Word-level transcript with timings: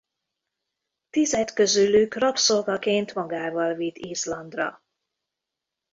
Tízet 1.09 1.53
közülük 1.53 2.13
rabszolgaként 2.13 3.15
magával 3.15 3.73
vitt 3.73 3.97
Izlandra. 3.97 4.83